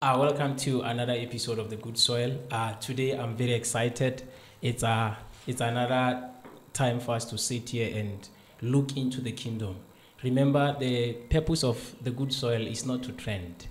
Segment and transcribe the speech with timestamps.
[0.00, 2.38] Uh, welcome to another episode of the Good Soil.
[2.52, 4.22] Uh, today I'm very excited.
[4.62, 6.30] It's uh, it's another
[6.72, 8.28] time for us to sit here and
[8.62, 9.74] look into the kingdom.
[10.22, 13.66] Remember, the purpose of the Good Soil is not to trend,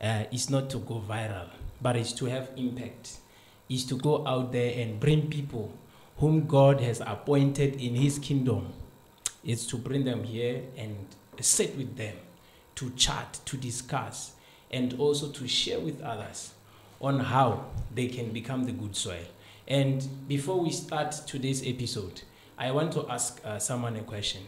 [0.00, 1.48] uh, it's not to go viral,
[1.82, 3.16] but it's to have impact.
[3.68, 5.76] Is to go out there and bring people
[6.18, 8.72] whom God has appointed in His kingdom.
[9.42, 10.94] It's to bring them here and
[11.40, 12.14] sit with them,
[12.76, 14.33] to chat, to discuss
[14.74, 16.52] and also to share with others
[17.00, 19.24] on how they can become the good soil.
[19.68, 22.22] And before we start today's episode,
[22.58, 24.42] I want to ask uh, someone a question.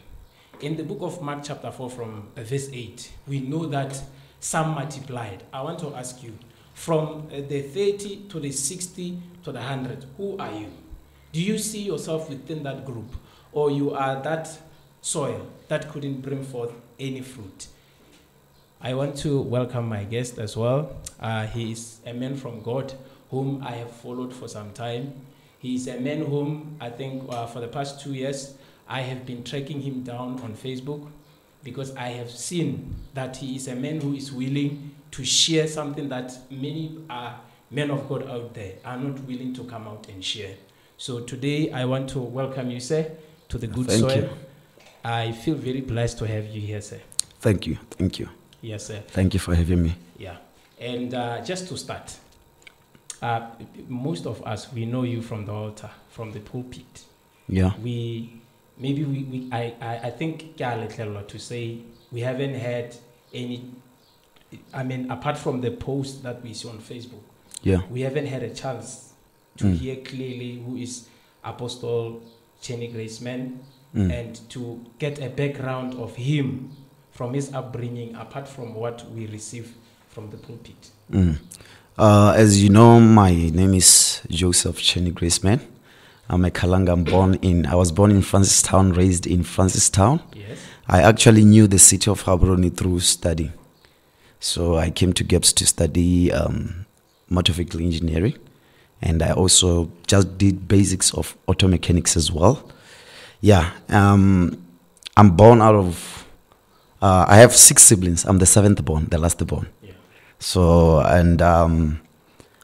[0.61, 4.03] In the book of Mark, chapter 4, from uh, verse 8, we know that
[4.41, 5.45] some multiplied.
[5.53, 6.37] I want to ask you
[6.75, 10.71] from uh, the 30 to the 60 to the 100, who are you?
[11.33, 13.15] Do you see yourself within that group?
[13.53, 14.51] Or you are that
[15.01, 17.69] soil that couldn't bring forth any fruit?
[18.81, 20.97] I want to welcome my guest as well.
[21.19, 22.93] Uh, he is a man from God
[23.31, 25.15] whom I have followed for some time.
[25.59, 28.55] He is a man whom I think uh, for the past two years
[28.89, 31.09] I have been tracking him down on Facebook
[31.65, 36.09] because I have seen that he is a man who is willing to share something
[36.11, 37.33] that many uh,
[37.71, 40.55] men of God out there are not willing to come out and share.
[40.99, 43.11] So today I want to welcome you, sir,
[43.49, 44.17] to the Good Thank Soil.
[44.19, 44.31] you.
[45.03, 47.01] I feel very blessed to have you here, sir.
[47.41, 47.79] Thank you.
[47.91, 48.29] Thank you.
[48.67, 49.01] Yes, sir.
[49.07, 49.95] Thank you for having me.
[50.19, 50.39] Yeah.
[50.81, 52.17] And uh, just to start,
[53.23, 53.47] uh,
[53.89, 57.05] most of us, we know you from the altar, from the pulpit.
[57.49, 57.71] Yeah.
[57.81, 58.41] We,
[58.77, 61.79] maybe we, we I, I, I think to say
[62.11, 62.97] we haven't had
[63.33, 63.71] any,
[64.75, 67.23] I mean, apart from the post that we see on Facebook,
[67.63, 67.83] Yeah.
[67.89, 69.13] we haven't had a chance
[69.59, 69.79] to Mm.
[69.79, 71.09] hear clearly who is
[71.45, 72.21] Apostle
[72.61, 73.59] Chenny Graceman
[73.95, 74.11] Mm.
[74.13, 76.71] and to get a background of him
[77.17, 79.75] from his upbringing, apart from what we receive
[80.11, 80.91] from the pulpit.
[81.11, 81.39] Mm.
[81.97, 85.61] Uh, as you know, my name is Joseph Chenny Graceman.
[86.29, 86.93] I'm a Kalanga.
[86.93, 87.65] I'm born in.
[87.65, 90.21] I was born in Francistown, raised in Francistown.
[90.35, 90.59] Yes.
[90.89, 93.51] I actually knew the city of Gaborone through study.
[94.39, 96.85] So I came to GAPS to study um,
[97.31, 98.37] motor vehicle engineering,
[99.01, 102.71] and I also just did basics of auto mechanics as well.
[103.41, 104.63] Yeah, um,
[105.17, 106.26] I'm born out of.
[107.07, 108.25] Uh, I have six siblings.
[108.25, 109.69] I'm the seventh born, the last born.
[109.81, 109.93] Yeah.
[110.41, 112.01] So and um,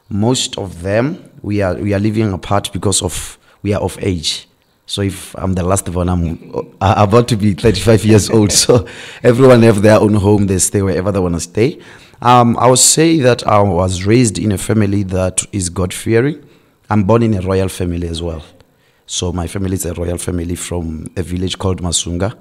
[0.08, 1.04] most of them
[1.42, 4.48] we are we are living apart because of we are of age.
[4.86, 6.25] So if I'm the last one, I'm
[6.81, 8.50] uh, about to be 35 years old.
[8.64, 8.84] So
[9.22, 10.48] everyone have their own home.
[10.48, 11.78] They stay wherever they want to stay.
[12.20, 16.42] Um, I would say that I was raised in a family that is God fearing.
[16.91, 18.42] I'm born in a royal family as well.
[19.06, 22.34] So my family is a royal family from a village called Masunga.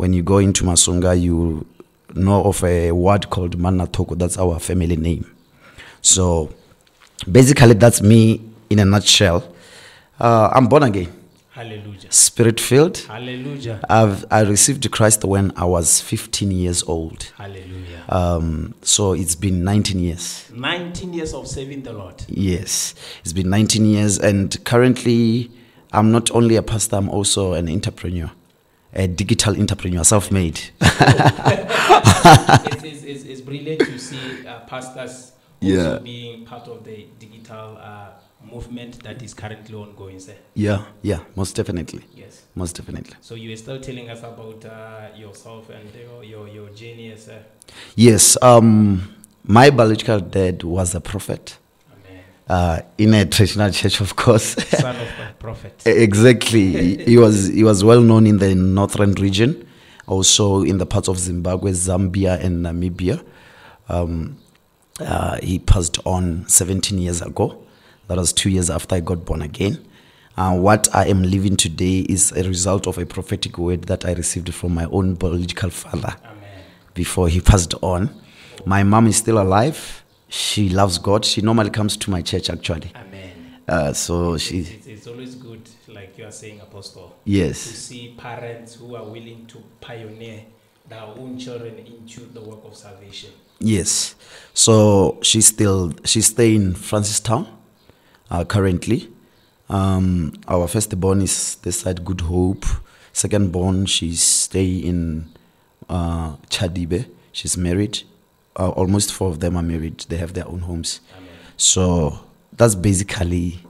[0.00, 1.66] When you go into Masunga, you
[2.14, 4.16] know of a word called Manatoko.
[4.16, 5.30] That's our family name.
[6.00, 6.48] So
[7.30, 8.40] basically, that's me
[8.70, 9.44] in a nutshell.
[10.18, 11.12] Uh, I'm born again,
[11.50, 12.10] Hallelujah.
[12.10, 12.96] spirit filled.
[12.96, 13.80] Hallelujah.
[13.90, 17.24] I've I received Christ when I was 15 years old.
[17.36, 18.02] Hallelujah.
[18.08, 20.50] Um, so it's been 19 years.
[20.54, 22.24] 19 years of serving the Lord.
[22.26, 25.50] Yes, it's been 19 years, and currently,
[25.92, 28.30] I'm not only a pastor, I'm also an entrepreneur,
[28.92, 30.60] a digital entrepreneur, self made.
[30.80, 30.80] it's,
[32.84, 35.98] it's, it's, it's brilliant to see uh, pastors also Yeah.
[35.98, 38.10] being part of the digital uh,
[38.42, 40.34] movement that is currently ongoing, sir.
[40.54, 42.02] yeah, yeah, most definitely.
[42.14, 42.42] Yes.
[42.54, 43.14] Most definitely.
[43.20, 47.42] So you were still telling us about uh, yourself and your, your, your journey a
[47.94, 49.14] Yes, um,
[49.44, 51.58] my biological dad was a prophet.
[52.50, 54.56] Uh, in a traditional church, of course.
[54.68, 55.82] son of a prophet.
[55.86, 56.66] exactly.
[56.96, 59.66] He- he was he was well known in the northern region,
[60.06, 63.24] also in the parts of Zimbabwe, Zambia, and Namibia.
[63.88, 64.36] Um,
[65.00, 67.56] uh, he passed on 17 years ago.
[68.08, 69.86] That was two years after I got born again.
[70.36, 74.12] Uh, what I am living today is a result of a prophetic word that I
[74.14, 76.62] received from my own biological father Amen.
[76.94, 78.10] before he passed on.
[78.66, 79.99] My mom is still alive.
[80.30, 81.24] She loves God.
[81.24, 82.92] She normally comes to my church actually.
[82.94, 83.58] Amen.
[83.68, 87.62] Uh, so she, It's, it's, it's always good, like you are saying, Apostle, Yes.
[87.64, 90.42] to yes, see parents who are willing to pioneer
[90.88, 93.30] their own children into the work of salvation.
[93.60, 94.14] yes.
[94.54, 97.46] So she's still she's staying in Francistown
[98.30, 99.08] uh, currently.
[99.68, 102.64] Um, our firstborn is this side Good Hope.
[103.12, 105.28] Second born, she's stay in
[105.88, 107.06] uh, Chadibe.
[107.32, 108.02] She's married.
[108.56, 110.00] Uh, almost four of them are married.
[110.08, 111.00] They have their own homes.
[111.16, 111.28] Amen.
[111.56, 112.18] So
[112.52, 113.60] that's basically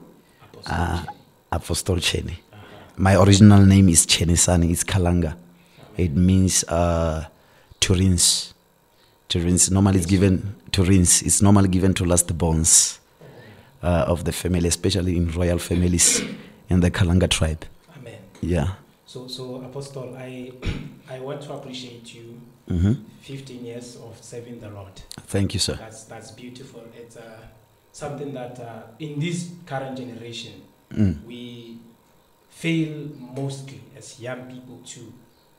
[0.65, 1.03] uh,
[1.51, 2.31] Apostle Chene.
[2.31, 2.59] Uh-huh.
[2.97, 4.71] My original name is Chene Sani.
[4.71, 5.35] It's Kalanga.
[5.97, 7.25] It means uh,
[7.81, 8.53] to rinse,
[9.29, 9.69] To rinse.
[9.71, 11.21] Normally, it's given to rinse.
[11.21, 12.99] It's normally given to last the bones
[13.83, 16.21] uh, of the family, especially in royal families
[16.69, 17.65] in the Kalanga tribe.
[17.97, 18.19] Amen.
[18.41, 18.67] Yeah.
[19.11, 20.53] So, so Apostle, I,
[21.09, 22.39] I want to appreciate you.
[22.69, 24.93] hmm 15 years of serving the Lord.
[25.27, 25.75] Thank you, sir.
[25.75, 26.81] That's that's beautiful.
[26.95, 27.39] It's uh,
[27.91, 30.53] something that uh, in this current generation
[30.91, 31.25] Mm.
[31.25, 31.77] we
[32.49, 35.01] fail mostly as young people to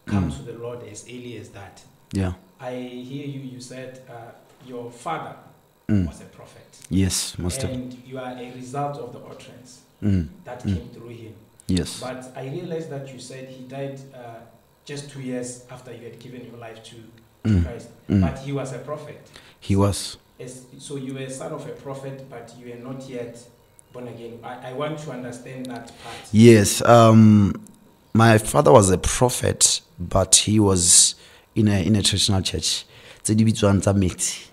[0.06, 0.36] come Mm.
[0.36, 1.82] to the Lord as early as that.
[2.12, 2.32] Yeah.
[2.58, 3.40] I hear you.
[3.54, 4.32] You said uh,
[4.66, 5.36] your father
[5.88, 6.06] Mm.
[6.06, 7.70] was a prophet, Yes, most of.
[7.70, 10.28] and you are a result of the utterance Mm.
[10.44, 10.74] that Mm.
[10.74, 11.34] came through him.
[11.72, 12.00] Yes.
[12.00, 14.40] But I realized that you said he died uh,
[14.84, 17.64] just two years after you had given your life to, to Mm.
[17.64, 17.88] Christ.
[18.08, 18.20] Mm.
[18.20, 19.20] But he was a prophet.
[19.58, 20.16] He was.
[20.38, 23.38] As, so you were son of a prophet, but you were not yet
[23.92, 24.38] born again.
[24.44, 26.16] I, I want to understand that part.
[26.30, 26.82] Yes.
[26.82, 27.54] Um,
[28.14, 31.14] my father was a prophet, but he was
[31.54, 32.84] in a in a traditional church.
[33.22, 34.48] Tse di bitswang tsa metsi.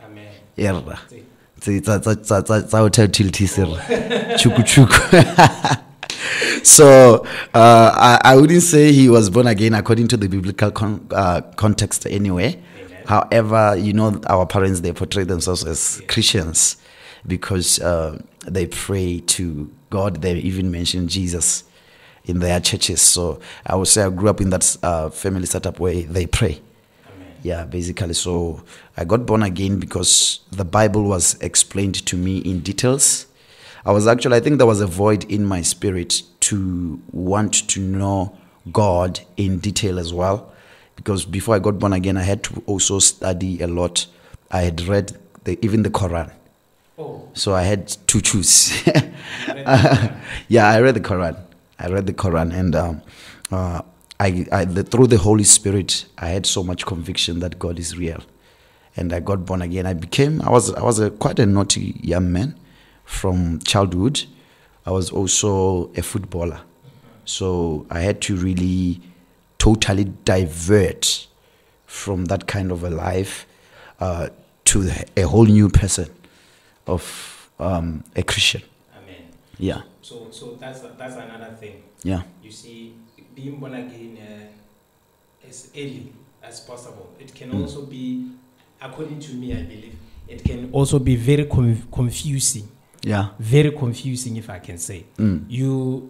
[1.60, 3.60] Tsa- utilities.
[6.64, 11.08] so uh, I, I wouldn't say he was born again according to the biblical con-
[11.12, 12.62] uh, context anyway.
[12.80, 13.04] Amen.
[13.08, 16.02] However, you know, our parents, they portray themselves as.
[16.08, 16.78] Christians
[17.26, 20.22] because uh, they pray to God.
[20.22, 21.64] They even mention Jesus
[22.26, 23.02] in their churches.
[23.02, 26.62] So I would say I grew up in that uh, family setup where they pray.
[27.14, 27.34] Amen.
[27.44, 28.14] Yeah, basically.
[28.14, 28.64] So
[28.98, 33.26] I got born again because the Bible was explained to me in details.
[33.86, 37.80] I was actually, I think there was a void in my spirit to want to
[37.80, 38.38] know
[38.72, 40.52] God in detail as well.
[40.96, 44.06] Because before I got born again, I had to also study a lot.
[44.52, 46.32] I had read the, even the Quran.
[46.98, 48.86] Oh, So I had to choose.
[48.86, 48.92] you
[49.48, 50.18] read that?
[50.50, 51.38] yeah, I read the Quran.
[51.80, 53.02] I read the Quran, and um,
[53.52, 53.82] uh,
[54.20, 57.98] I, I the, through the Holy Spirit, I had so much conviction that God is
[57.98, 58.22] real,
[58.98, 59.86] and I got born again.
[59.86, 62.60] I became I was I was a quite a naughty young man
[63.10, 64.24] from childhood.
[64.86, 66.62] I was also a footballer,
[67.26, 69.02] so I had to really
[69.58, 71.28] totally divert
[71.86, 73.46] from that kind of a life
[74.00, 74.30] uh,
[74.66, 76.08] to a whole new person
[76.88, 78.62] of um, a Christian.
[78.96, 79.24] Amen.
[79.58, 81.84] Yeah, So, so that's that's another thing.
[82.04, 82.96] yeah, You see,
[83.36, 86.14] being born again uh, as early
[86.44, 87.10] as possible.
[87.20, 87.62] It can Mm.
[87.64, 88.32] also be,
[88.82, 89.98] according to me, I believe,
[90.28, 92.68] it can also be very con- confusing.
[93.04, 93.30] Yeah.
[93.40, 95.06] Very confusing, if I can say.
[95.18, 96.10] Mm, You,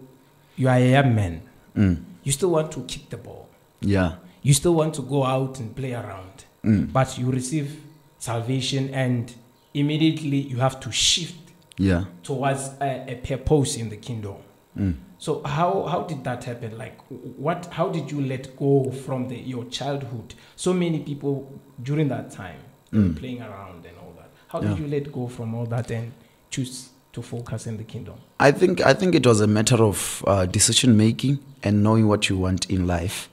[0.56, 1.42] you are a young man.
[1.76, 3.48] mm, You still want to kick the ball.
[3.80, 6.44] yeah, You still want to go out and play around.
[6.64, 7.80] mm, But you receive
[8.18, 9.32] salvation, and
[9.74, 11.36] immediately you have to shift
[11.78, 12.04] yeah.
[12.22, 14.36] towards a, a purpose in the kingdom.
[14.76, 14.94] Mm.
[15.18, 16.76] So how how did that happen?
[16.78, 16.98] Like
[17.36, 17.66] what?
[17.72, 20.34] How did you let go from the your childhood?
[20.56, 22.60] So many people during that time
[22.92, 23.16] Mm.
[23.16, 24.30] playing around and all that.
[24.48, 26.10] How did you let go from all that and
[26.50, 28.14] choose to focus in the kingdom?
[28.38, 32.28] I think I think it was a matter of uh, decision making and knowing what
[32.28, 33.28] you want in life.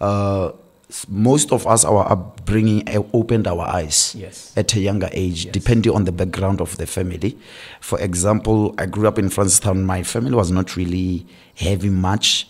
[0.00, 0.52] Uh,
[1.08, 4.52] most of us, our upbringing uh, opened our eyes Yes.
[4.56, 5.52] at a younger age, Yes.
[5.52, 7.36] depending on the background of the family.
[7.80, 9.84] For example, I grew up in Francistown.
[9.84, 12.48] My family was not really having much.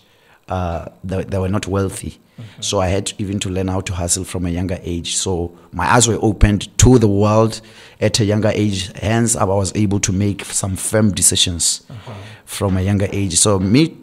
[0.55, 2.13] Uh, they, they were not wealthy.
[2.59, 5.15] So I had even to learn how to hustle from a younger age.
[5.15, 7.61] So my eyes were opened to the world
[8.01, 8.91] at a younger age.
[8.97, 12.13] Hence, I was able to make some firm decisions Uh-huh.
[12.45, 13.35] from a younger age.
[13.37, 13.95] So me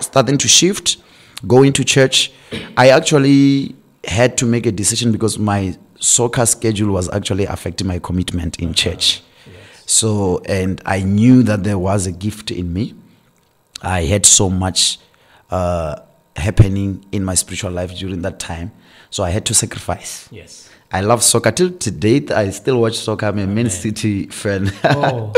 [0.00, 0.96] starting to shift,
[1.46, 2.32] going to church,
[2.76, 3.74] I actually
[4.18, 8.74] had to make a decision because my soccer schedule was actually affecting my commitment in
[8.74, 9.22] church.
[9.46, 9.84] Yes.
[9.86, 12.94] So, and I knew that there was a gift in me.
[13.82, 14.98] I had so much
[15.54, 16.02] uh,
[16.36, 18.72] happening in my spiritual life during that time.
[19.10, 20.28] So I had to sacrifice.
[20.32, 20.68] Yes.
[20.90, 22.30] I love soccer till to date.
[22.30, 23.26] I still watch soccer.
[23.26, 24.72] I'm a Man City fan.
[24.84, 25.32] Oh.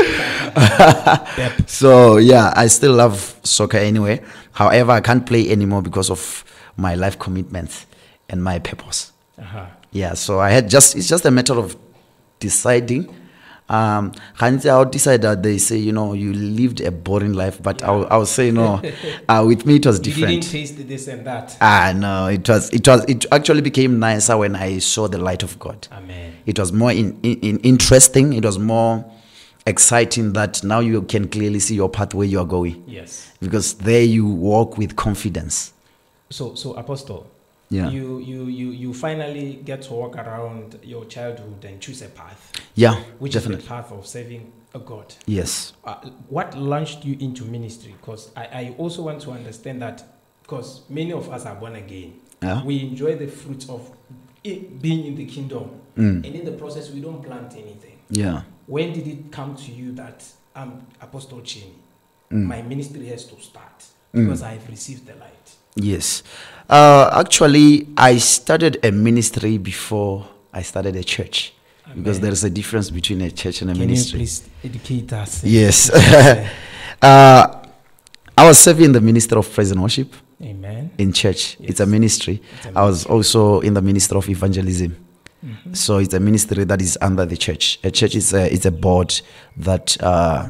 [1.67, 4.21] So yeah, I still love soccer anyway.
[4.53, 6.43] However, I can't play anymore because of
[6.77, 7.85] my life commitments
[8.29, 9.11] and my purpose.
[9.37, 9.67] Uh-huh.
[9.91, 11.75] Yeah, so I had just it's just a matter of
[12.39, 13.13] deciding.
[13.69, 17.83] Um, gantsi I'll decide that they say you know you lived a boring life, but
[17.83, 18.81] I'll I'll say no.
[19.29, 20.41] uh, with me it was You different.
[20.43, 21.57] didn't taste this and that.
[21.59, 25.43] Ah no, it was it was it actually became nicer when I saw the light
[25.43, 25.87] of God.
[25.91, 26.35] Amen.
[26.45, 28.31] It was more in, in, in interesting.
[28.33, 29.03] It was more
[29.65, 33.33] exciting that now you can clearly see your path where you are going Yes.
[33.41, 35.73] because there you walk with confidence.
[36.29, 37.27] So so apostle.
[37.69, 37.89] Yeah.
[37.89, 42.51] You you you you finally get to walk around your childhood and choose a path,
[42.75, 43.63] Yeah, which is definitely.
[43.63, 45.13] the path of serving a God.
[45.25, 45.73] Yes.
[45.83, 45.95] uh,
[46.29, 47.93] what launched you into ministry?
[47.99, 50.03] Because I, I also want to understand that
[50.43, 52.13] because many of us are born again.
[52.41, 52.63] Yeah.
[52.63, 53.91] We enjoy the fruits of
[54.43, 55.81] being in the kingdom.
[55.97, 57.97] and in the process we don't plant anything.
[58.09, 58.43] Yeah.
[58.67, 60.23] When did it come to you that
[60.55, 61.73] I'm Apostle Chini?
[62.31, 62.43] Mm.
[62.45, 63.83] My ministry has to start
[64.13, 65.55] because I've received the light.
[65.77, 66.23] Yes.
[66.69, 71.53] Uh, actually, I started a ministry before I started a church
[71.95, 74.19] because there is a difference between a church and a Can ministry.
[74.19, 75.43] you please educate us?
[75.43, 75.89] Yes.
[77.01, 77.63] uh,
[78.37, 80.91] I was serving the ministry of praise and worship Amen.
[80.97, 81.57] in church.
[81.61, 81.89] It's a Yes.
[81.89, 82.41] ministry.
[82.75, 84.95] I was also in the ministry of evangelism.
[85.71, 87.79] So it's a ministry that is under the church.
[87.83, 89.21] A church is a, is a board
[89.55, 90.49] that uh,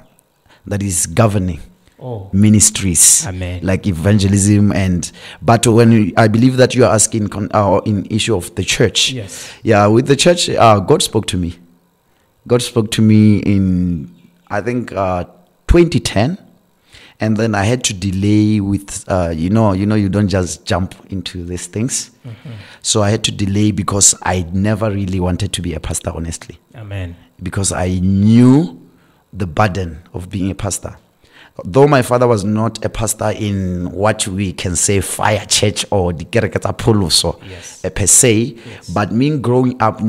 [0.65, 1.61] that is governing
[1.99, 3.59] Oh, ministries Amen.
[3.63, 5.11] like evangelism and
[5.41, 8.63] but when you, i believe that you are asking con, uh, in issue of the
[8.63, 9.51] church yes.
[9.63, 11.57] yeah with the church uh, god spoke to me
[12.45, 14.13] god spoke to me in
[14.49, 15.23] i think uh,
[15.67, 16.37] 2010
[17.19, 20.65] and then i had to delay with uh, you know you know you don't just
[20.65, 22.11] jump into these things
[22.83, 26.59] so i had to delay because i never really wanted to be a pastor honestly
[26.75, 27.15] Amen.
[27.41, 28.79] because I knew
[29.33, 30.97] the burden of being a pastor.
[31.65, 36.13] Though my father was not a pastor in what we can say fire church or
[36.13, 37.83] the Kereketa Poloso Yes.
[37.83, 38.89] uh, per se, Yes.
[38.89, 39.99] but me growing up,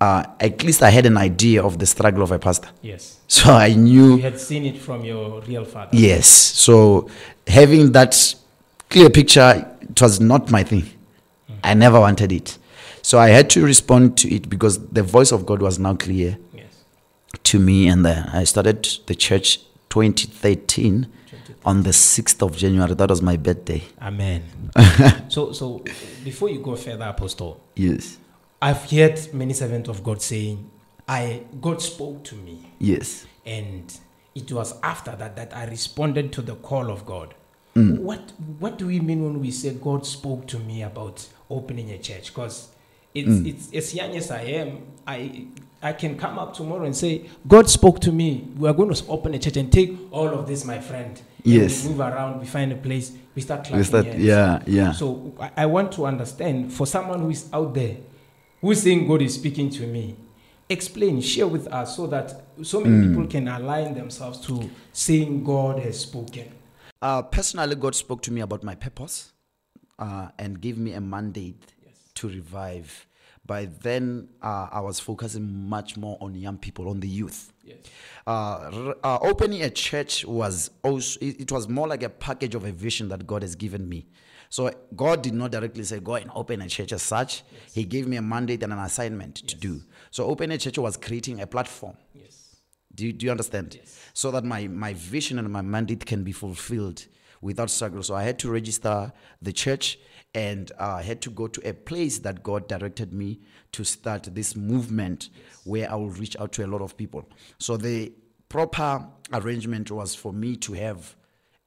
[0.00, 2.68] uh, at least I had an idea of the struggle of a pastor.
[2.82, 3.18] Yes.
[3.28, 5.90] So I knew You had seen it from your real father.
[5.92, 6.26] Yes.
[6.28, 7.08] So
[7.46, 8.34] having that
[8.90, 10.84] clear picture, it was not my thing.
[11.62, 12.58] I never wanted it.
[13.02, 16.38] So I had to respond to it because the voice of God was now clear
[16.54, 16.64] Yes.
[17.44, 17.88] to me.
[17.88, 19.60] And then I started the church
[19.94, 21.06] 2013
[21.64, 22.94] on the 6th of January.
[22.94, 23.80] That was my birthday.
[24.02, 24.42] Amen.
[25.28, 25.84] so, so
[26.24, 28.18] before you go further, Apostle, Yes.
[28.60, 30.68] I've heard many servants of God saying,
[31.06, 33.26] "I God spoke to me, Yes.
[33.46, 33.84] and
[34.34, 37.34] it was after that that I responded to the call of God."
[37.76, 38.00] Mm.
[38.00, 41.98] What What do we mean when we say God spoke to me about opening a
[41.98, 42.28] church?
[42.34, 42.68] Because
[43.14, 43.46] it's Mm.
[43.46, 45.46] it's as young as I am, I
[45.84, 48.48] I can come up tomorrow and say, God spoke to me.
[48.56, 51.16] We are going to open a church and take all of this, my friend.
[51.44, 51.84] And Yes.
[51.84, 52.40] we move around.
[52.40, 53.12] We find a place.
[53.34, 54.24] We start clapping We start, hands.
[54.24, 54.92] yeah, yeah.
[54.92, 57.96] So I, I want to understand for someone who is out there
[58.62, 60.16] who is saying God is speaking to me,
[60.70, 63.08] explain, share with us so that so many Mm.
[63.08, 66.48] people can align themselves to saying God has spoken.
[67.02, 69.32] Uh, personally, God spoke to me about my purpose
[69.98, 71.96] uh, and gave me a mandate Yes.
[72.14, 73.06] to revive.
[73.46, 77.52] By then, uh, I was focusing much more on young people, on the youth.
[77.62, 77.76] Yes.
[78.26, 82.64] Uh, uh, opening a church was also, it, it was more like a package of
[82.64, 84.06] a vision that God has given me.
[84.48, 87.42] So God did not directly say, go and open a church as such.
[87.74, 89.82] He gave me a mandate and an assignment to do.
[90.10, 91.96] So open a church was creating a platform.
[92.14, 92.56] Yes.
[92.94, 93.74] Do you, do you understand?
[93.74, 93.98] Yes.
[94.14, 97.04] So that my, my vision and my mandate can be fulfilled
[97.44, 98.02] without struggle.
[98.02, 99.98] So I had to register the church
[100.34, 103.40] and uh, I had to go to a place that God directed me
[103.72, 105.28] to start this movement
[105.64, 107.28] where I will reach out to a lot of people.
[107.58, 108.12] So the
[108.48, 111.14] proper arrangement was for me to have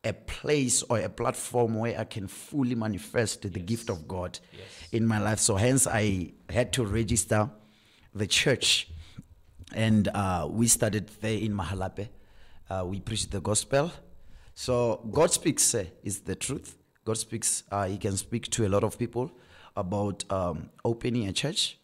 [0.04, 4.40] a place or a platform where I can fully manifest the gift of God
[4.92, 5.40] in my life.
[5.40, 7.52] So hence I had to register
[8.16, 8.90] the church
[9.76, 12.10] and uh, we started there in Mahalapye.
[12.70, 13.92] Uh, we preached the gospel.
[14.60, 16.78] So God speaks uh, is the truth.
[17.06, 17.62] God speaks.
[17.72, 19.32] Uh, he can speak to a lot of people
[19.76, 21.78] about um, opening a church.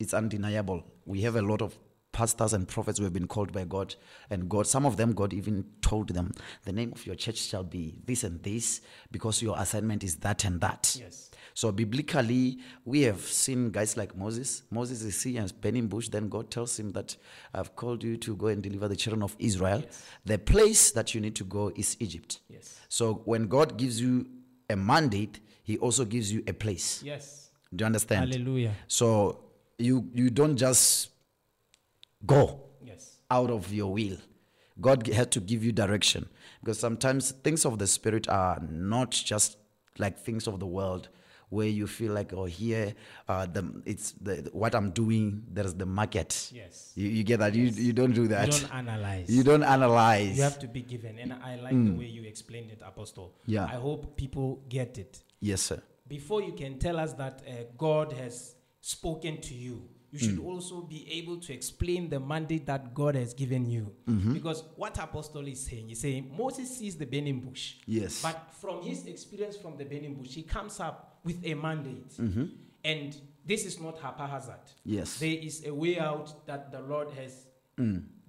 [0.00, 0.82] It's undeniable.
[1.04, 1.78] We have a lot of
[2.12, 3.94] pastors and prophets who have been called by God,
[4.30, 4.66] and God.
[4.66, 6.32] Some of them, God even told them,
[6.64, 10.46] "The name of your church shall be this and this, because your assignment is that
[10.46, 11.30] and that." Yes.
[11.56, 14.64] So biblically, we have seen guys like Moses.
[14.70, 16.08] Moses is seen as burning bush.
[16.08, 17.16] Then God tells him that
[17.54, 19.84] I've called you to go and deliver the children of Israel.
[20.24, 22.40] The place that you need to go is Egypt.
[22.48, 22.80] Yes.
[22.88, 24.26] So when God gives you
[24.68, 27.02] a mandate, He also gives you a place.
[27.04, 27.50] Yes.
[27.74, 28.32] Do you understand?
[28.32, 28.74] Hallelujah.
[28.88, 29.44] So
[29.78, 31.10] you you don't just
[32.26, 33.18] go Yes.
[33.30, 34.16] out of your will.
[34.80, 36.28] God had to give you direction
[36.60, 39.56] because sometimes things of the spirit are not just
[39.98, 41.08] like things of the world
[41.50, 42.94] where you feel like oh here
[43.28, 46.50] uh, the it's the what I'm doing there's the market.
[46.52, 46.92] Yes.
[46.94, 48.46] You, you get that you you don't do that.
[48.52, 49.30] You don't analyze.
[49.30, 50.36] You don't analyze.
[50.36, 51.18] You have to be given.
[51.18, 53.34] And I like the way you explained it, Apostle.
[53.46, 53.64] Yeah.
[53.64, 55.22] I hope people get it.
[55.40, 55.80] yes sir.
[56.06, 60.44] Before you can tell us that uh, God has spoken to you, you should Mm.
[60.46, 63.92] also be able to explain the mandate that God has given you.
[64.08, 64.32] Mm-hmm.
[64.34, 67.74] Because what Apostle is saying, he's saying Moses sees the burning bush.
[67.84, 68.22] Yes.
[68.22, 72.16] But from his experience from the burning bush, he comes up with a mandate.
[72.84, 74.54] And this is not haphazard.
[74.66, 74.94] Mm-hmm.
[74.94, 75.18] Yes.
[75.18, 77.46] There is a way out that the Lord has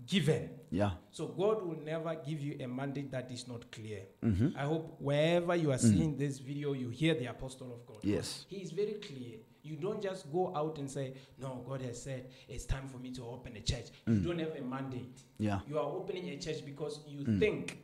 [0.07, 0.49] given.
[0.71, 0.91] Yeah.
[1.11, 4.01] So God will never give you a mandate that is not clear.
[4.23, 4.57] Mm-hmm.
[4.57, 7.99] I hope wherever you are seeing this video, you hear the apostle of God.
[8.03, 8.45] Yes.
[8.49, 9.37] He is very clear.
[9.65, 13.11] You don't just go out and say, No, God has said it's time for me
[13.11, 13.87] to open a church.
[14.07, 15.19] You don't have a mandate.
[15.39, 15.59] Yeah.
[15.67, 17.81] You are opening a church because you think.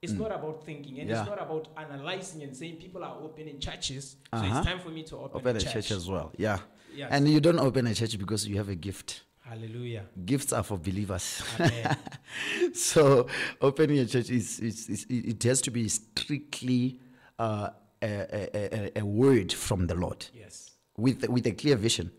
[0.00, 1.20] It's not about thinking and Yeah.
[1.22, 4.04] it's not about analyzing and saying people are opening churches.
[4.32, 4.58] So Uh-huh.
[4.58, 5.72] it's time for me to open, Open a a church.
[5.72, 6.30] church as well.
[6.38, 6.60] Yeah.
[6.94, 7.08] Yes.
[7.10, 9.22] And you don't open a church because you have a gift.
[9.40, 10.04] Hallelujah.
[10.24, 11.42] Gifts are for believers.
[12.74, 13.26] So
[13.60, 17.00] opening a church is, is, is it it has to be strictly
[17.38, 17.70] uh,
[18.02, 20.67] a, a, a, a word from the Lord yes.
[20.98, 22.10] With with a clear vision.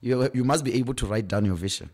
[0.00, 1.88] You you must be able to write down your vision.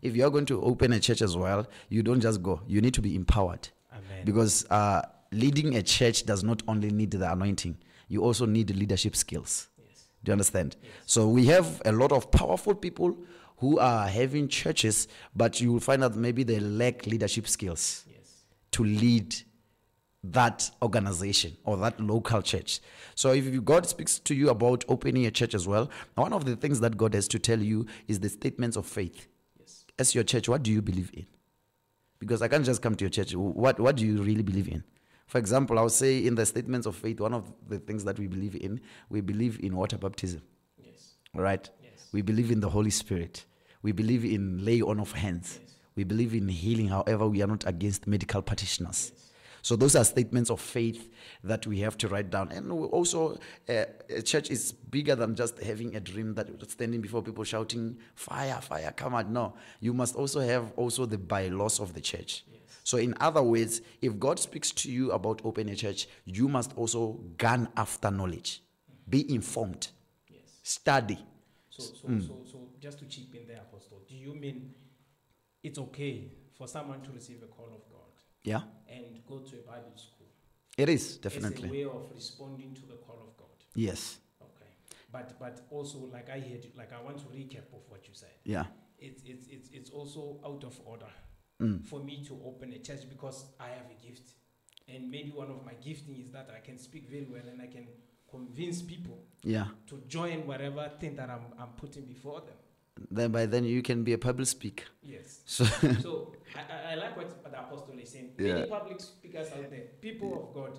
[0.00, 2.62] If you are going to open a church as well, you don't just go.
[2.66, 4.24] You need to be empowered Amen.
[4.24, 7.76] because uh, leading a church does not only need the anointing.
[8.08, 9.68] You also need leadership skills.
[9.86, 10.08] yes.
[10.24, 10.76] Do you understand?
[11.04, 13.14] So we have a lot of powerful people
[13.58, 15.06] who are having churches,
[15.36, 18.44] but you will find out maybe they lack leadership skills Yes.
[18.72, 19.36] to lead
[20.22, 22.80] that organization or that local church.
[23.14, 26.56] So if God speaks to you about opening a church as well, one of the
[26.56, 29.28] things that God has to tell you is the statements of faith.
[29.58, 29.84] Yes.
[29.98, 31.26] As your church, what do you believe in?
[32.18, 33.34] Because I can't just come to your church.
[33.34, 34.84] What what do you really believe in?
[35.26, 38.26] For example, I'll say in the statements of faith, one of the things that we
[38.26, 40.42] believe in, we believe in water baptism.
[40.76, 41.14] Yes.
[41.34, 41.70] Right.
[41.82, 42.08] Yes.
[42.12, 43.46] We believe in the Holy Spirit.
[43.82, 45.60] We believe in lay on of hands.
[45.62, 45.76] Yes.
[45.94, 46.88] We believe in healing.
[46.88, 49.12] However, we are not against medical practitioners.
[49.14, 49.29] Yes.
[49.62, 51.10] So those are statements of faith
[51.44, 52.50] that we have to write down.
[52.52, 53.38] And we also,
[53.68, 57.98] uh, a church is bigger than just having a dream that standing before people shouting,
[58.14, 59.32] "Fire, fire, come on.
[59.32, 62.44] No, you must also have also the bylaws of the church.
[62.50, 62.60] Yes.
[62.84, 66.76] So, in other words, if God speaks to you about opening a church, you must
[66.76, 68.62] also gun after knowledge,
[69.08, 69.88] be informed,
[70.28, 70.40] Yes.
[70.62, 71.18] study.
[71.68, 72.20] So, so, Hmm.
[72.20, 74.74] so, so, just to chip in there, Apostle, do you mean
[75.62, 77.89] it's okay for someone to receive a call of
[78.44, 80.26] Yeah, and go to a Bible school?
[80.78, 81.64] it is definitely.
[81.68, 83.48] It's a way of responding to the call of God.
[83.74, 84.18] Yes.
[84.40, 84.70] Okay.
[85.12, 88.14] But, but also, like I heard, you- like I want to recap of what you
[88.14, 88.30] said.
[88.44, 88.64] Yeah.
[88.98, 91.10] It's, it's, it's, it's also out of order
[91.60, 91.84] Mm.
[91.86, 94.30] for me to open a church because I have a gift.
[94.88, 97.66] And maybe one of my gifting is that I can speak very well and I
[97.66, 97.86] can
[98.30, 99.66] convince people Yeah.
[99.88, 102.56] to join whatever thing that I'm, I'm putting before them.
[103.10, 104.84] Then by then you can be a public speaker.
[105.02, 105.40] Yes.
[105.46, 105.64] So
[106.02, 108.30] so I, I like what the apostle is saying.
[108.38, 108.54] Yeah.
[108.54, 110.78] Many public speakers out there, people of God,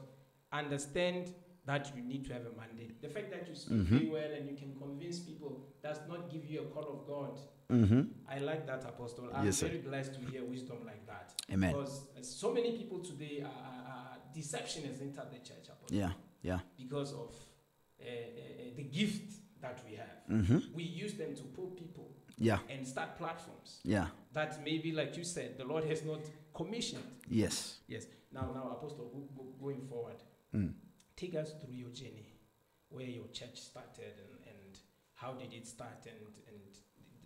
[0.51, 1.34] understand
[1.65, 3.01] that you need to have a mandate.
[3.01, 3.89] The fact that you speak Mhm.
[3.89, 7.39] very well and you can convince people does not give you a call of God.
[7.69, 9.29] hmm I like that, Apostle.
[9.34, 9.67] I'm Yes, sir.
[9.67, 11.34] very blessed to hear wisdom like that.
[11.51, 11.71] Amen.
[11.73, 15.95] Because uh, so many people today, are, are, are, deception has entered the church, Apostle,
[15.97, 16.12] Yeah.
[16.41, 16.60] Yeah.
[16.77, 17.29] because of
[17.99, 19.31] uh, uh, uh, the gift
[19.62, 20.17] that we have.
[20.47, 22.11] hmm We use them to pull people
[22.41, 22.60] Yeah.
[22.69, 24.08] and start platforms Yeah.
[24.34, 26.21] that maybe, like you said, the Lord has not
[26.54, 27.04] commissioned.
[27.30, 27.80] Yes.
[27.88, 28.08] Yes.
[28.32, 30.17] Now, now, Apostle, go, go, going forward,
[30.54, 30.73] Mm.
[31.15, 32.27] take us through your journey,
[32.89, 34.77] where your church started, and, and
[35.13, 36.60] how did it start, and and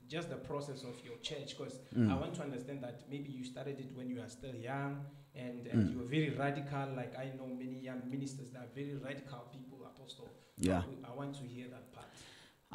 [0.07, 1.57] just the process of your church.
[1.57, 2.11] Because Mm.
[2.11, 5.67] I want to understand that maybe you started it when you are still young, and,
[5.67, 5.91] and Mm.
[5.91, 6.87] you were very radical.
[6.95, 10.29] Like I know many young ministers that are very radical people, Apostle.
[10.57, 10.83] Yeah.
[11.05, 12.07] I, I want to hear that part.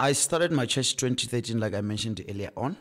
[0.01, 2.79] I started my church 2013, like I mentioned earlier on.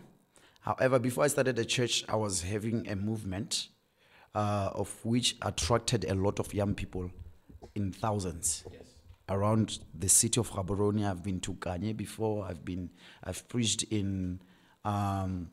[0.62, 3.68] However, before I started the church, I was having a movement
[4.34, 7.12] uh, of which attracted a lot of young people
[7.76, 8.84] in thousands Yes.
[9.28, 11.06] around the city of Gaborone.
[11.06, 12.46] I've been to Kanye before.
[12.46, 12.90] I've been,
[13.22, 14.40] I've preached in
[14.86, 15.50] um,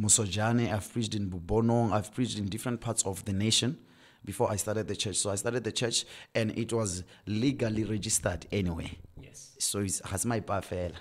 [0.00, 0.72] Musojane.
[0.72, 1.90] I've preached in Bobonong.
[1.90, 3.76] I've preached in different parts of the nation
[4.24, 5.16] before I started the church.
[5.16, 6.04] So I started the church,
[6.34, 8.98] and it was legally registered anyway.
[9.20, 9.54] Yes.
[9.58, 10.92] So it's Hasmai Pafel.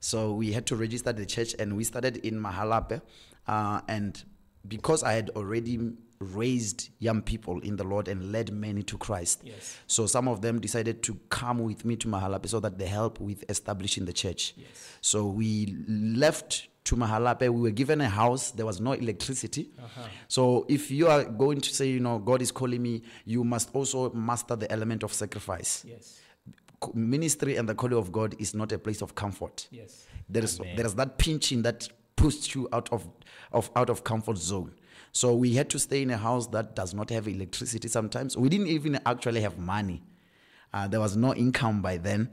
[0.00, 3.00] So we had to register the church and we started in Mahalapye.
[3.46, 4.22] Uh, and
[4.66, 9.42] because I had already raised young people in the Lord and led many to Christ,
[9.44, 9.76] Yes.
[9.86, 13.20] so some of them decided to come with me to Mahalapye so that they help
[13.20, 14.54] with establishing the church.
[14.56, 14.68] Yes.
[15.00, 17.48] So we left to Mahalapye.
[17.48, 18.50] We were given a house.
[18.50, 19.70] There was no electricity.
[19.78, 20.00] Uh-huh.
[20.28, 23.70] So if you are going to say, you know, God is calling me, you must
[23.74, 26.18] also master the element of sacrifice Yes.
[26.94, 29.68] ministry and the calling of God is not a place of comfort.
[29.70, 30.06] Yes.
[30.28, 30.76] There is Amen.
[30.76, 33.06] there is that pinching that pushed you out of,
[33.52, 34.72] of out of comfort zone.
[35.12, 37.86] So we had to stay in a house that does not have electricity.
[37.88, 40.02] Sometimes we didn't even actually have money.
[40.72, 42.30] Uh, there was no income by then.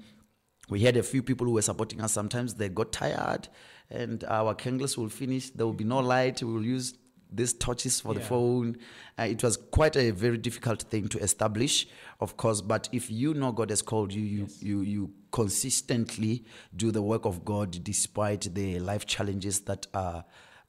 [0.69, 2.13] We had a few people who were supporting us.
[2.13, 3.49] Sometimes they got tired,
[3.91, 5.49] and our candles will finish.
[5.49, 6.41] There will be no light.
[6.43, 6.93] We will use
[7.31, 8.75] these torches for the phone.
[9.19, 11.87] Uh, it was quite a very difficult thing to establish,
[12.19, 12.59] of course.
[12.61, 14.63] But if you know God has called you, you Yes.
[14.63, 16.43] you you consistently
[16.75, 20.25] do the work of God despite the life challenges that are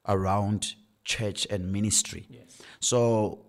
[0.07, 2.27] around church and ministry.
[2.29, 2.59] Yes.
[2.81, 3.47] So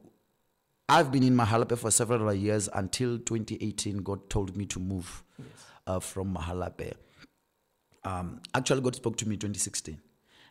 [0.88, 3.97] I've been in Mahalapye for several years until 2018.
[4.03, 5.47] God told me to move Yes.
[5.88, 6.93] uh, from Mahalapye.
[8.03, 9.99] Um, actually, God spoke to me 2016.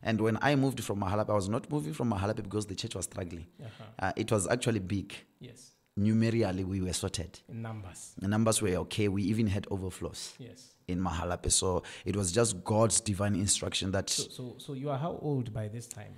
[0.02, 2.94] And when I moved from Mahalapye, I was not moving from Mahalapye because the church
[2.94, 3.46] was struggling.
[3.62, 3.84] Uh-huh.
[3.98, 5.14] Uh, it was actually big.
[5.40, 5.72] Yes.
[5.96, 7.38] Numerically, we were sorted.
[7.48, 8.12] In numbers.
[8.18, 9.08] The numbers were okay.
[9.08, 10.72] We even had overflows Yes.
[10.88, 11.52] in Mahalapye.
[11.52, 15.52] So it was just God's divine instruction that So, so, so you are how old
[15.52, 16.14] by this time?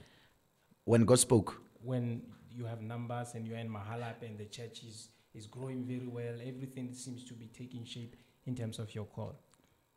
[0.84, 4.84] when God spoke, When you have numbers and you are in Mahalap and the church
[4.84, 8.14] is, is growing very well, everything seems to be taking shape
[8.46, 9.34] in terms of your call.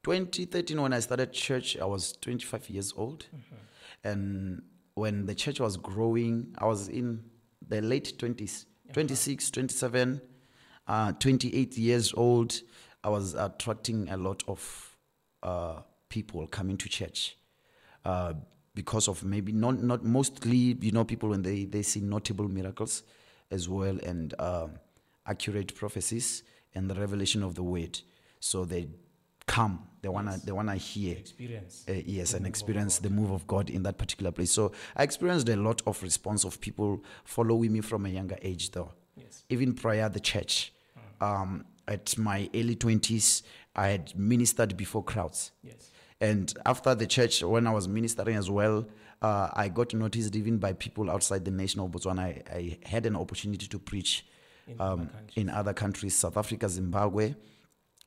[0.05, 3.25] 2013, when I started church, I was 25 years old.
[4.03, 4.61] And
[4.93, 7.23] when the church was growing, I was in
[7.67, 10.21] the late 20s, 26, 27,
[10.87, 12.61] uh, 28 years old.
[13.03, 14.95] I was attracting a lot of
[15.41, 17.35] uh, people coming to church.
[18.05, 18.33] Uh,
[18.75, 23.03] because of maybe not not mostly you know people when they they see notable miracles
[23.49, 24.71] as well and um
[25.25, 26.43] accurate prophecies
[26.75, 28.01] and the revelation of the word
[28.41, 28.85] so they
[29.47, 30.41] come they wanna Yes.
[30.43, 31.85] they wanna hear Experience.
[31.87, 35.03] uh, yes the and experience the move of god in that particular place so i
[35.03, 39.43] experienced a lot of response of people following me from a younger age though Yes.
[39.49, 40.73] even prior the church
[41.21, 43.43] um, at my early 20s
[43.75, 45.91] i had ministered before crowds Yes.
[46.19, 48.87] and after the church, when I was ministering as well,
[49.21, 52.19] uh, I got noticed even by people outside the nation of Botswana.
[52.21, 54.25] I, I had an opportunity to preach
[54.67, 55.33] In other um, countries.
[55.35, 57.35] in other countries, South Africa, Zimbabwe,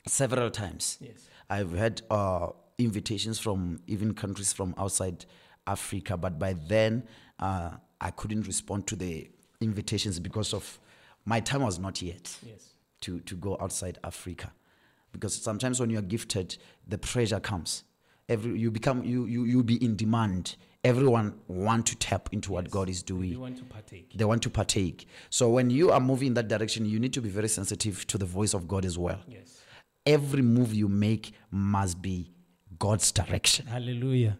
[0.08, 0.98] several times.
[1.00, 1.28] Yes.
[1.50, 5.24] I've had uh, invitations from even countries from outside
[5.66, 7.04] Africa, but by then
[7.38, 10.78] uh, I couldn't respond to the invitations because of
[11.24, 12.74] my time was not yet Yes.
[13.02, 14.52] to, to go outside Africa.
[15.12, 17.84] Because sometimes when you are gifted, the pressure comes.
[18.28, 20.56] Every you become you you you be in demand.
[20.84, 22.72] Everyone want to tap into what Yes.
[22.72, 23.30] God is doing.
[23.30, 24.12] You want to partake.
[24.14, 25.08] They want to partake.
[25.30, 28.18] So when you are moving in that direction, you need to be very sensitive to
[28.18, 29.18] the voice of God as well.
[29.26, 29.57] Yes.
[30.08, 32.32] Every move you make must be
[32.78, 33.66] God's direction.
[33.66, 34.38] Hallelujah.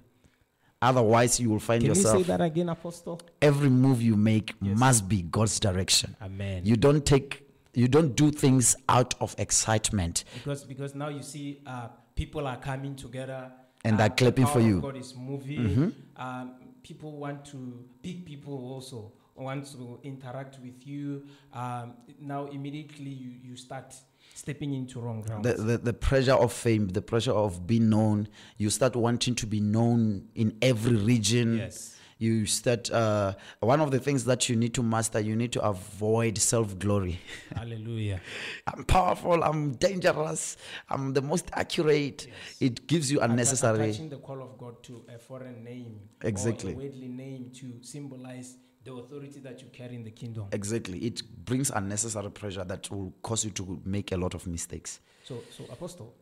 [0.80, 2.26] Otherwise, you will find Can you say yourself.
[2.28, 3.20] that again, Apostle?
[3.42, 4.78] Every move you make Yes.
[4.78, 6.14] must be God's direction.
[6.22, 6.62] Amen.
[6.64, 7.44] You don't take.
[7.74, 10.24] You don't do things out of excitement.
[10.34, 13.52] because because now you see uh, people are coming together
[13.84, 14.76] And uh, they're clapping for you.
[14.76, 14.86] Mm-hmm.
[14.88, 15.94] God is moving.
[16.16, 21.24] Um, people want to big people also want to interact with you.
[21.52, 23.94] Um, now immediately you, you start
[24.34, 25.44] stepping into wrong ground.
[25.44, 29.46] the, the, the pressure of fame, the pressure of being known, you start wanting to
[29.46, 31.58] be known in every region.
[31.58, 31.94] Yes.
[32.20, 35.62] You start, uh, one of the things that you need to master, you need to
[35.62, 37.20] avoid self glory.
[37.54, 38.20] Hallelujah.
[38.66, 40.56] I'm powerful, I'm dangerous,
[40.88, 42.26] I'm the most accurate.
[42.26, 42.56] Yes.
[42.58, 43.90] It gives you unnecessary.
[43.90, 46.72] Attaching the call of God to a foreign name, Exactly.
[46.72, 48.56] or a worldly name to symbolize
[48.88, 50.46] the authority that you carry in the kingdom.
[50.52, 50.98] Exactly.
[50.98, 55.00] It brings unnecessary pressure that will cause you to make a lot of mistakes.
[55.24, 56.14] So, so Apostle,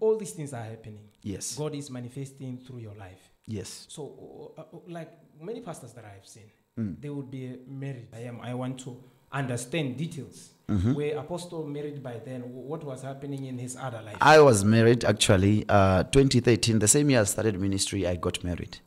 [0.00, 1.00] all these things are happening.
[1.22, 1.54] Yes.
[1.56, 3.30] God is manifesting through your life.
[3.46, 3.86] Yes.
[3.88, 7.00] So, uh, uh, like many pastors that I have seen, Mm.
[7.00, 8.08] they would be married.
[8.12, 8.40] I am.
[8.40, 8.96] I want to
[9.30, 10.50] understand details.
[10.68, 10.94] Mm-hmm.
[10.94, 14.16] Where Apostle married by then, what was happening in his other life?
[14.20, 18.78] I was married actually, uh, 2013, the same year I started ministry, I got married.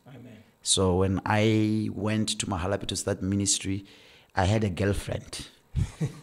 [0.62, 3.84] So when I went to Mahalapye to start ministry,
[4.34, 5.46] I had a girlfriend.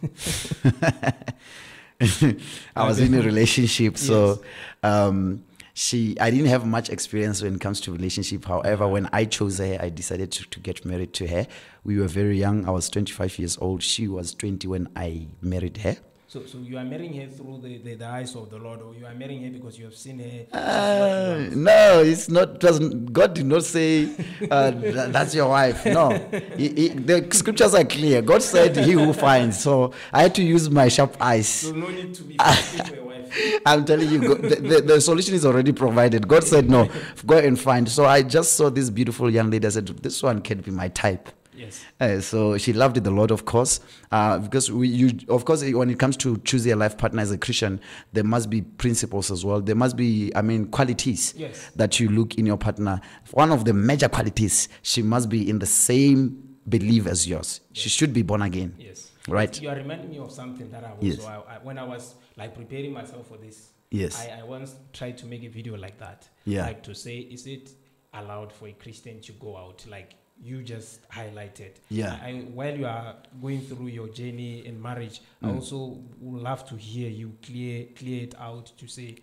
[2.76, 4.42] I was in a relationship, so
[4.84, 5.44] um,
[5.74, 6.18] she.
[6.20, 8.46] I didn't have much experience when it comes to relationship.
[8.46, 11.48] However, when I chose her, I decided to, to get married to her.
[11.84, 12.68] We were very young.
[12.68, 13.82] I was 25 years old.
[13.82, 15.98] She was 20 when I married her.
[16.36, 18.94] So, so you are marrying her through the, the, the eyes of the Lord, or
[18.94, 20.46] you are marrying her because you have seen her.
[20.52, 22.60] Uh, no, it's not.
[22.60, 24.10] Doesn't God did not say
[24.52, 25.86] uh, th- that's your wife?
[25.86, 26.10] No,
[26.58, 28.22] He- he- the scriptures are clear.
[28.22, 31.48] God said, "He who finds." So I had to use my sharp eyes.
[31.48, 32.38] so no need to be.
[33.66, 36.28] I'm telling you, God, the, the, the solution is already provided.
[36.28, 36.90] God said, "No,
[37.26, 39.66] go and find." So I just saw this beautiful young lady.
[39.68, 41.84] I said, "This one can be my type." Yes.
[42.00, 43.80] Uh, so she loved it a lot, of course,
[44.12, 47.32] uh, because we, you, of course, when it comes to choosing a life partner as
[47.32, 47.80] a Christian,
[48.14, 49.62] there must be principles as well.
[49.62, 51.72] There must be, I mean, qualities Yes.
[51.76, 53.02] that you look in your partner.
[53.32, 57.62] One of the major qualities, she must be in the same belief as yours.
[57.74, 58.76] She should be born again.
[58.78, 59.12] Yes.
[59.28, 59.60] Right.
[59.62, 61.18] You are reminding me of something that I was Yes.
[61.24, 63.70] so I, I, when I was like preparing myself for this.
[63.90, 64.20] Yes.
[64.20, 66.28] I, I once tried to make a video like that.
[66.46, 66.66] Yeah.
[66.66, 67.72] Like to say, is it
[68.14, 69.86] allowed for a Christian to go out?
[69.90, 71.72] Like you just highlighted.
[71.90, 72.20] Yeah.
[72.22, 75.56] I, I- while you are going through your journey in marriage, I Mm.
[75.56, 79.16] also would love to hear you clear clear it out to say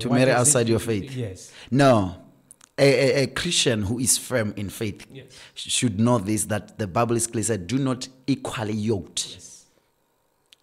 [0.00, 1.10] To marry does it outside your faith.
[1.14, 1.52] Yes.
[1.70, 2.16] No.
[2.78, 5.26] a, a, a Christian who is firm in faith Yes.
[5.54, 9.32] should know this that the Bible is clear said, do not equally yoked.
[9.34, 9.48] Yes.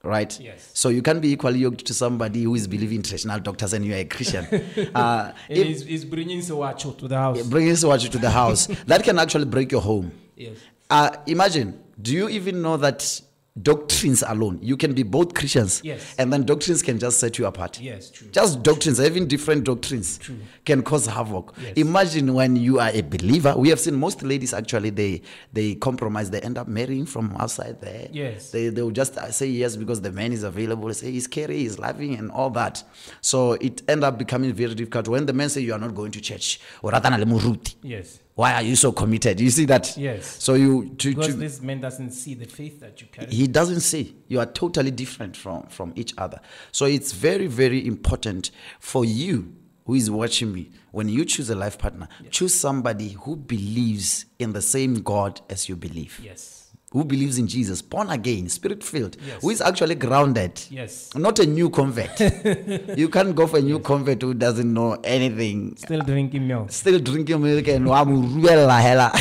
[0.01, 0.39] Right?
[0.39, 0.71] Yes.
[0.73, 3.93] So you can't be equally yoked to somebody who is believing traditional doctors and you
[3.93, 4.45] are a Christian.
[4.95, 7.41] uh, if- he's, he's bringing Sewacho to the house.
[7.43, 10.11] bringing Swachi to the house, that can actually break your home.
[10.37, 10.57] Yes.
[10.89, 13.21] Uh, imagine, do you even know that
[13.61, 16.15] doctrines alone, you can be both Christians, Yes.
[16.17, 17.79] and then doctrines can just set you apart?
[17.81, 18.27] Yes, true.
[18.31, 20.35] Just doctrines, even different doctrines, True.
[20.65, 21.53] can cause havoc.
[21.61, 21.73] Yes.
[21.77, 23.53] Imagine when you are a believer.
[23.57, 25.21] We have seen most ladies actually they
[25.53, 26.29] they compromise.
[26.29, 28.07] They end up marrying from outside there.
[28.11, 28.51] Yes.
[28.51, 30.93] They they will just uh, say yes because the man is available.
[30.93, 32.83] Say he's caring, he's loving, and all that.
[33.21, 36.11] So it end up becoming very difficult when the man say you are not going
[36.11, 36.59] to church.
[36.81, 37.75] or rather, na le moruti.
[37.83, 38.19] Yes.
[38.39, 39.41] Why are you so committed?
[39.41, 39.97] You see that?
[39.97, 40.41] Yes.
[40.41, 43.29] So you to, Because to this man doesn't see the faith that you carry.
[43.29, 46.39] he doesn't see you are totally different from from each other
[46.71, 49.53] so it's very very important for you
[49.85, 54.53] who is watching me when you choose a life partner choose somebody who believes in
[54.53, 56.68] the same god as you believe yes.
[56.91, 59.41] Who believes in jesus born again spirit filled Yes.
[59.41, 61.09] who is actually grounded Yes.
[61.15, 62.19] not a new convert
[62.97, 66.71] you can't go for a new convert who doesn't know anything Still drinking milk.
[66.71, 69.11] still drinking milk and wa mo ruela hela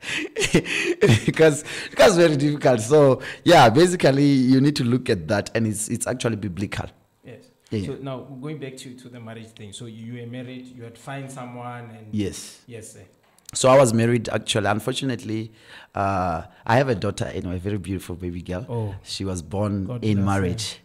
[1.26, 5.88] because because very difficult so yeah basically you need to look at that and it's
[5.88, 6.86] it's actually biblical
[7.22, 7.44] Yes.
[7.70, 7.86] Yeah.
[7.86, 9.72] So now going back to, to the marriage thing.
[9.72, 13.04] So you were married, you had find someone and yes yes, sir.
[13.52, 15.50] So i was married actually unfortunately
[15.94, 18.94] uh i have a daughter you know a very beautiful baby girl Oh.
[19.02, 20.40] she was born God in bless her.
[20.40, 20.78] marriage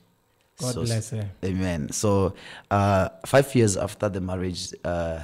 [0.59, 1.29] God So- bless her.
[1.43, 2.33] amen so
[2.71, 5.19] uh five years after the marriage uh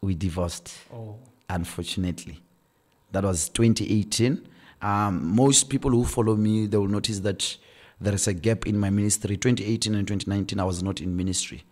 [0.00, 1.16] we divorced Oh.
[1.48, 2.40] unfortunately.
[3.12, 4.46] That was 2018.
[4.82, 7.56] Um, most people who follow me, they will notice that
[8.00, 9.36] there is a gap in my ministry.
[9.36, 11.64] 2018 and 2019, I was not in ministry.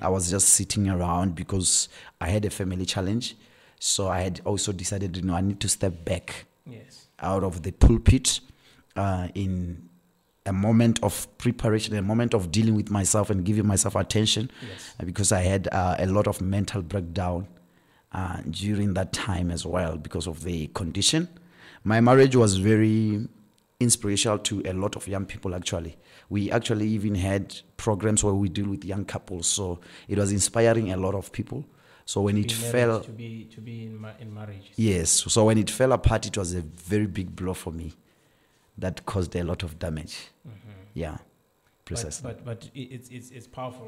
[0.00, 1.88] I was just sitting around because
[2.20, 3.36] I had a family challenge.
[3.84, 7.08] So I had also decided, you know, I need to step back Yes.
[7.18, 8.38] out of the pulpit
[8.94, 9.88] uh, in
[10.46, 14.94] a moment of preparation, a moment of dealing with myself and giving myself attention Yes.
[15.00, 17.48] uh, because I had uh, a lot of mental breakdown
[18.12, 21.28] uh, during that time as well because of the condition.
[21.82, 23.26] My marriage was very
[23.80, 25.96] inspirational to a lot of young people actually.
[26.30, 30.92] We actually even had programs where we deal with young couples, so it was inspiring
[30.92, 31.64] a lot of people.
[32.04, 34.72] So when it fell, to be to be in ma- in marriage.
[34.76, 35.10] Yes.
[35.10, 37.94] So when it fell apart, it was a very big blow for me.
[38.78, 40.28] That caused a lot of damage.
[40.46, 40.70] Mm-hmm.
[40.94, 41.18] Yeah.
[41.84, 42.28] Precisely.
[42.28, 43.80] But but, but it's it's it's powerful